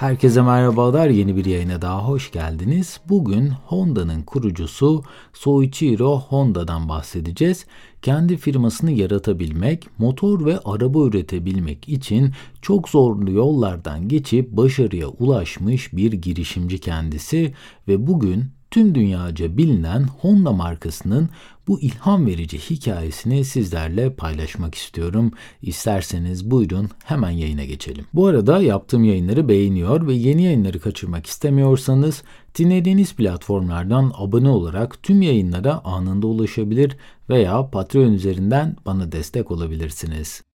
[0.00, 1.08] Herkese merhabalar.
[1.08, 3.00] Yeni bir yayına daha hoş geldiniz.
[3.08, 7.66] Bugün Honda'nın kurucusu Soichiro Honda'dan bahsedeceğiz.
[8.02, 12.32] Kendi firmasını yaratabilmek, motor ve araba üretebilmek için
[12.62, 17.54] çok zorlu yollardan geçip başarıya ulaşmış bir girişimci kendisi
[17.88, 21.28] ve bugün tüm dünyaca bilinen Honda markasının
[21.68, 25.32] bu ilham verici hikayesini sizlerle paylaşmak istiyorum.
[25.62, 28.06] İsterseniz buyurun hemen yayına geçelim.
[28.14, 32.22] Bu arada yaptığım yayınları beğeniyor ve yeni yayınları kaçırmak istemiyorsanız
[32.58, 36.96] dinlediğiniz platformlardan abone olarak tüm yayınlara anında ulaşabilir
[37.28, 40.49] veya Patreon üzerinden bana destek olabilirsiniz.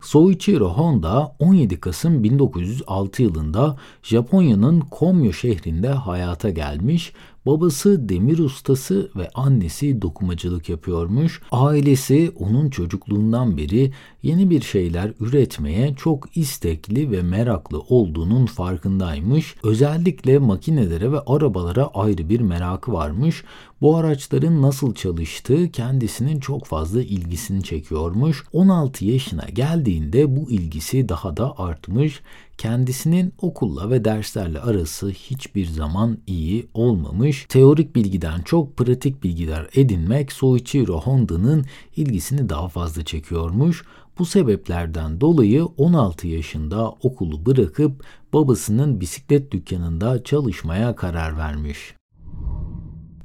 [0.00, 7.12] Soichiro Honda 17 Kasım 1906 yılında Japonya'nın Komyo şehrinde hayata gelmiş
[7.46, 11.42] Babası demir ustası ve annesi dokumacılık yapıyormuş.
[11.52, 19.54] Ailesi onun çocukluğundan beri yeni bir şeyler üretmeye çok istekli ve meraklı olduğunun farkındaymış.
[19.64, 23.44] Özellikle makinelere ve arabalara ayrı bir merakı varmış.
[23.80, 28.44] Bu araçların nasıl çalıştığı kendisinin çok fazla ilgisini çekiyormuş.
[28.52, 32.20] 16 yaşına geldiğinde bu ilgisi daha da artmış
[32.60, 37.46] kendisinin okulla ve derslerle arası hiçbir zaman iyi olmamış.
[37.48, 41.64] Teorik bilgiden çok pratik bilgiler edinmek Soichiro Honda'nın
[41.96, 43.84] ilgisini daha fazla çekiyormuş.
[44.18, 51.94] Bu sebeplerden dolayı 16 yaşında okulu bırakıp babasının bisiklet dükkanında çalışmaya karar vermiş.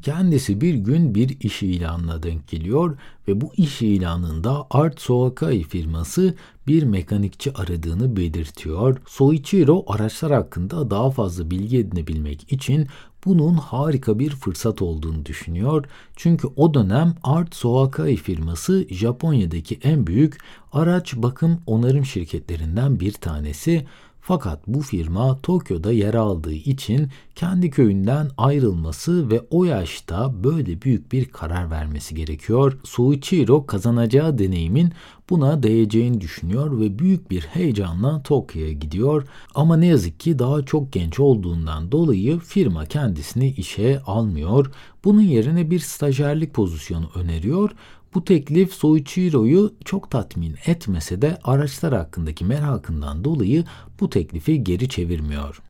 [0.06, 6.36] Kendisi bir gün bir iş ilanına denk geliyor ve bu iş ilanında Art Soakai firması
[6.68, 8.98] bir mekanikçi aradığını belirtiyor.
[9.08, 12.88] Soichiro araçlar hakkında daha fazla bilgi edinebilmek için
[13.26, 15.86] bunun harika bir fırsat olduğunu düşünüyor.
[16.16, 20.38] Çünkü o dönem Art Soakai firması Japonya'daki en büyük
[20.74, 23.86] araç bakım onarım şirketlerinden bir tanesi.
[24.28, 31.12] Fakat bu firma Tokyo'da yer aldığı için kendi köyünden ayrılması ve o yaşta böyle büyük
[31.12, 32.80] bir karar vermesi gerekiyor.
[32.84, 34.94] Soichiro kazanacağı deneyimin
[35.30, 39.28] buna değeceğini düşünüyor ve büyük bir heyecanla Tokyo'ya gidiyor.
[39.56, 44.72] Ama ne yazık ki daha çok genç olduğundan dolayı firma kendisini işe almıyor.
[45.04, 47.72] Bunun yerine bir stajyerlik pozisyonu öneriyor.
[48.16, 53.64] Bu teklif Soichiro'yu çok tatmin etmese de araçlar hakkındaki merakından dolayı
[54.00, 55.62] bu teklifi geri çevirmiyor.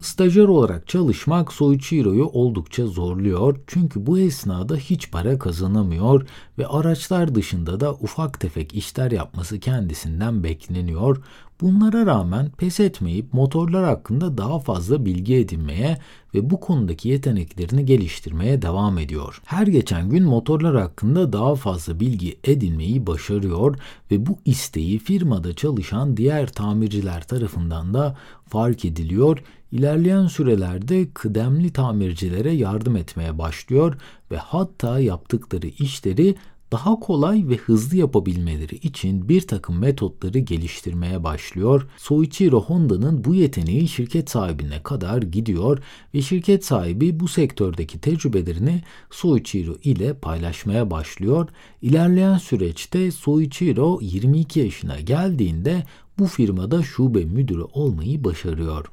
[0.00, 6.26] Stajyer olarak çalışmak Soichiro'yu oldukça zorluyor çünkü bu esnada hiç para kazanamıyor
[6.58, 11.22] ve araçlar dışında da ufak tefek işler yapması kendisinden bekleniyor.
[11.60, 15.98] Bunlara rağmen pes etmeyip motorlar hakkında daha fazla bilgi edinmeye
[16.34, 19.40] ve bu konudaki yeteneklerini geliştirmeye devam ediyor.
[19.44, 23.78] Her geçen gün motorlar hakkında daha fazla bilgi edinmeyi başarıyor
[24.10, 28.16] ve bu isteği firmada çalışan diğer tamirciler tarafından da
[28.48, 29.38] fark ediliyor.
[29.72, 33.96] İlerleyen sürelerde kıdemli tamircilere yardım etmeye başlıyor
[34.30, 36.34] ve hatta yaptıkları işleri
[36.72, 41.88] daha kolay ve hızlı yapabilmeleri için bir takım metotları geliştirmeye başlıyor.
[41.96, 45.78] Soichiro Honda'nın bu yeteneği şirket sahibine kadar gidiyor
[46.14, 51.48] ve şirket sahibi bu sektördeki tecrübelerini Soichiro ile paylaşmaya başlıyor.
[51.82, 55.84] İlerleyen süreçte Soichiro 22 yaşına geldiğinde
[56.18, 58.86] bu firmada şube müdürü olmayı başarıyor.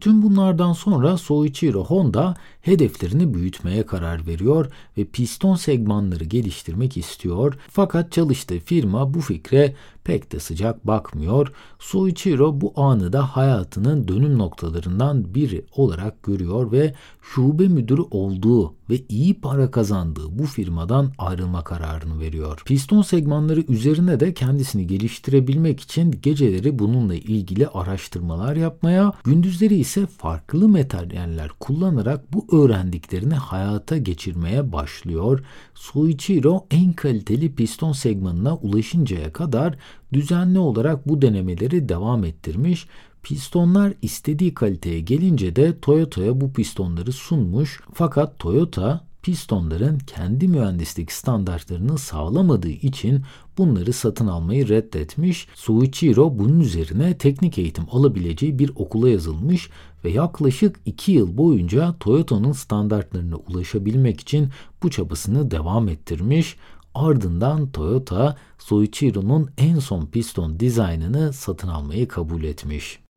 [0.00, 2.36] Tüm bunlardan sonra Soichiro Honda
[2.68, 4.66] hedeflerini büyütmeye karar veriyor
[4.98, 7.54] ve piston segmanları geliştirmek istiyor.
[7.70, 9.74] Fakat çalıştığı firma bu fikre
[10.04, 11.52] pek de sıcak bakmıyor.
[11.78, 19.00] Soichiro bu anı da hayatının dönüm noktalarından biri olarak görüyor ve şube müdürü olduğu ve
[19.08, 22.62] iyi para kazandığı bu firmadan ayrılma kararını veriyor.
[22.66, 30.68] Piston segmanları üzerine de kendisini geliştirebilmek için geceleri bununla ilgili araştırmalar yapmaya, gündüzleri ise farklı
[30.68, 35.44] materyaller kullanarak bu öğrendiklerini hayata geçirmeye başlıyor.
[35.74, 39.76] Soichiro en kaliteli piston segmanına ulaşıncaya kadar
[40.12, 42.86] düzenli olarak bu denemeleri devam ettirmiş.
[43.22, 47.80] Pistonlar istediği kaliteye gelince de Toyota'ya bu pistonları sunmuş.
[47.94, 53.22] Fakat Toyota pistonların kendi mühendislik standartlarını sağlamadığı için
[53.58, 55.48] bunları satın almayı reddetmiş.
[55.54, 59.70] Soichiro bunun üzerine teknik eğitim alabileceği bir okula yazılmış
[60.04, 64.48] ve yaklaşık 2 yıl boyunca Toyota'nın standartlarına ulaşabilmek için
[64.82, 66.56] bu çabasını devam ettirmiş.
[66.94, 73.07] Ardından Toyota Soichiro'nun en son piston dizaynını satın almayı kabul etmiş.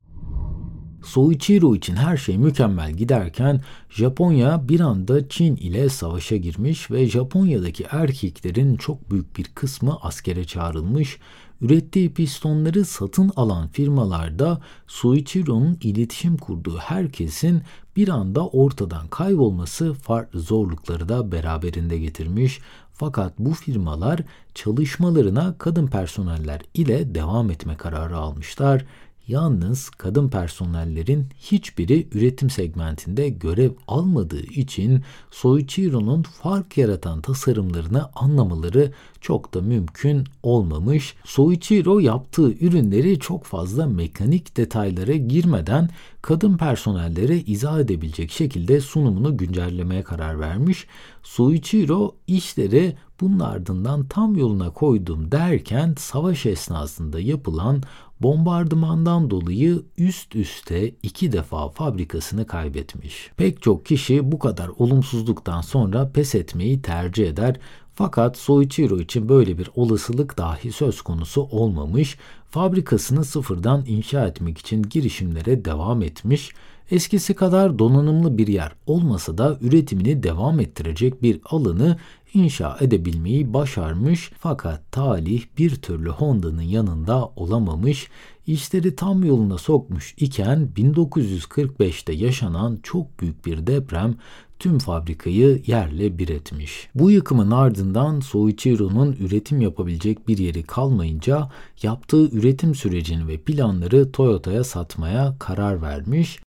[1.03, 7.85] Soichiro için her şey mükemmel giderken Japonya bir anda Çin ile savaşa girmiş ve Japonya'daki
[7.91, 11.17] erkeklerin çok büyük bir kısmı askere çağrılmış.
[11.61, 17.61] ürettiği pistonları satın alan firmalarda Soichiro'nun iletişim kurduğu herkesin
[17.95, 22.59] bir anda ortadan kaybolması farklı zorlukları da beraberinde getirmiş.
[22.93, 24.19] Fakat bu firmalar
[24.55, 28.85] çalışmalarına kadın personeller ile devam etme kararı almışlar.
[29.31, 38.91] Yalnız kadın personellerin hiçbiri üretim segmentinde görev almadığı için Soichiro'nun fark yaratan tasarımlarını anlamaları
[39.21, 41.15] çok da mümkün olmamış.
[41.25, 45.89] Soichiro yaptığı ürünleri çok fazla mekanik detaylara girmeden
[46.21, 50.87] kadın personellere izah edebilecek şekilde sunumunu güncellemeye karar vermiş.
[51.23, 57.83] Soichiro işleri bunun ardından tam yoluna koydum derken savaş esnasında yapılan
[58.19, 63.31] bombardımandan dolayı üst üste iki defa fabrikasını kaybetmiş.
[63.37, 67.59] Pek çok kişi bu kadar olumsuzluktan sonra pes etmeyi tercih eder
[67.93, 72.17] fakat Soichiro için böyle bir olasılık dahi söz konusu olmamış,
[72.51, 76.51] fabrikasını sıfırdan inşa etmek için girişimlere devam etmiş,
[76.91, 81.97] eskisi kadar donanımlı bir yer olmasa da üretimini devam ettirecek bir alanı
[82.33, 88.07] inşa edebilmeyi başarmış fakat talih bir türlü Honda'nın yanında olamamış,
[88.47, 94.15] işleri tam yoluna sokmuş iken 1945'te yaşanan çok büyük bir deprem
[94.61, 96.89] tüm fabrikayı yerle bir etmiş.
[96.95, 101.49] Bu yıkımın ardından Soichiro'nun üretim yapabilecek bir yeri kalmayınca
[101.83, 106.39] yaptığı üretim sürecini ve planları Toyota'ya satmaya karar vermiş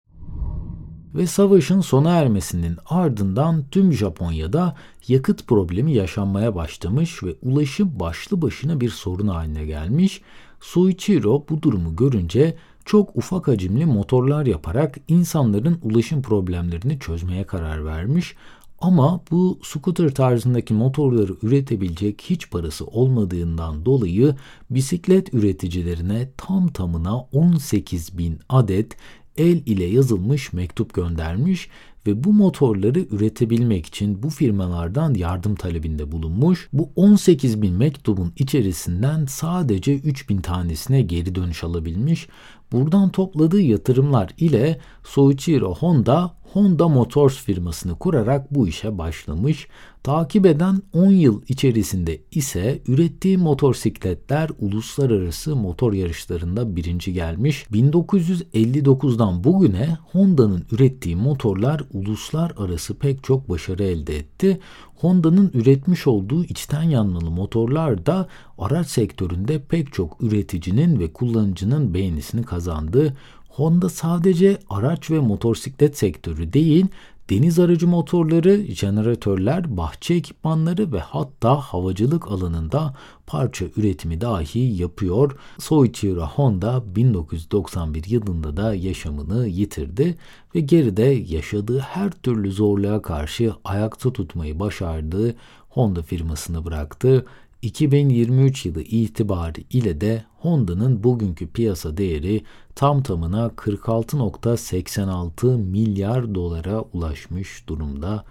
[1.14, 4.76] ve savaşın sona ermesinin ardından tüm Japonya'da
[5.08, 10.22] yakıt problemi yaşanmaya başlamış ve ulaşım başlı başına bir sorun haline gelmiş.
[10.60, 18.34] Soichiro bu durumu görünce çok ufak hacimli motorlar yaparak insanların ulaşım problemlerini çözmeye karar vermiş.
[18.84, 24.34] Ama bu scooter tarzındaki motorları üretebilecek hiç parası olmadığından dolayı
[24.70, 28.96] bisiklet üreticilerine tam tamına 18 bin adet
[29.36, 31.68] el ile yazılmış mektup göndermiş
[32.06, 36.68] ve bu motorları üretebilmek için bu firmalardan yardım talebinde bulunmuş.
[36.72, 42.28] Bu 18 bin mektubun içerisinden sadece 3 bin tanesine geri dönüş alabilmiş.
[42.72, 49.68] Buradan topladığı yatırımlar ile Soichiro Honda Honda Motors firmasını kurarak bu işe başlamış.
[50.02, 57.66] Takip eden 10 yıl içerisinde ise ürettiği motosikletler uluslararası motor yarışlarında birinci gelmiş.
[57.72, 64.60] 1959'dan bugüne Honda'nın ürettiği motorlar uluslararası pek çok başarı elde etti.
[64.96, 68.28] Honda'nın üretmiş olduğu içten yanmalı motorlar da
[68.58, 73.16] araç sektöründe pek çok üreticinin ve kullanıcının beğenisini kazandı.
[73.54, 76.86] Honda sadece araç ve motosiklet sektörü değil,
[77.30, 82.94] deniz aracı motorları, jeneratörler, bahçe ekipmanları ve hatta havacılık alanında
[83.26, 85.38] parça üretimi dahi yapıyor.
[85.58, 90.16] Soichiro Honda 1991 yılında da yaşamını yitirdi
[90.54, 95.34] ve geride yaşadığı her türlü zorluğa karşı ayakta tutmayı başardığı
[95.68, 97.26] Honda firmasını bıraktı.
[97.64, 102.44] 2023 yılı itibarı ile de Honda'nın bugünkü piyasa değeri
[102.74, 108.24] tam tamına 46.86 milyar dolara ulaşmış durumda.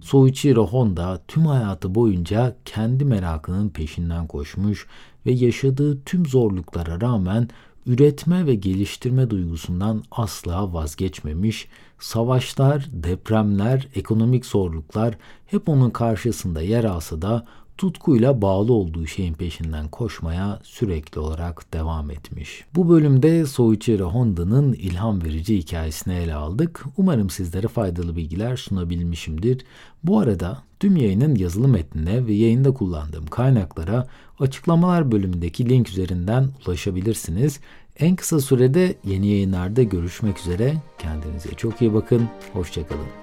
[0.00, 4.86] Soichiro Honda tüm hayatı boyunca kendi merakının peşinden koşmuş
[5.26, 7.48] ve yaşadığı tüm zorluklara rağmen
[7.86, 11.68] üretme ve geliştirme duygusundan asla vazgeçmemiş.
[11.98, 17.46] Savaşlar, depremler, ekonomik zorluklar hep onun karşısında yer alsa da
[17.80, 22.64] tutkuyla bağlı olduğu şeyin peşinden koşmaya sürekli olarak devam etmiş.
[22.74, 26.84] Bu bölümde Soichiro Honda'nın ilham verici hikayesini ele aldık.
[26.96, 29.64] Umarım sizlere faydalı bilgiler sunabilmişimdir.
[30.04, 34.06] Bu arada tüm yayının yazılı metnine ve yayında kullandığım kaynaklara
[34.40, 37.60] açıklamalar bölümündeki link üzerinden ulaşabilirsiniz.
[37.98, 40.74] En kısa sürede yeni yayınlarda görüşmek üzere.
[40.98, 42.28] Kendinize çok iyi bakın.
[42.52, 43.19] Hoşçakalın.